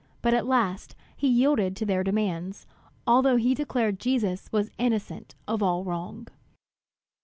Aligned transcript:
But 0.23 0.33
at 0.33 0.47
last 0.47 0.95
he 1.15 1.27
yielded 1.27 1.75
to 1.75 1.85
their 1.85 2.03
demands, 2.03 2.65
although 3.05 3.35
he 3.35 3.53
declared 3.53 3.99
Jesus 3.99 4.51
was 4.51 4.71
innocent 4.79 5.35
of 5.47 5.61
all 5.61 5.83
wrong. 5.83 6.27